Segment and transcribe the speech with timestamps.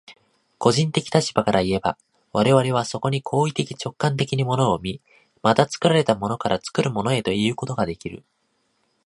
[0.57, 1.95] 個人的立場からいえば、
[2.33, 4.99] 我々はそこに行為的直観的に物を見、
[5.43, 8.23] また作られたものから作るものへということができる。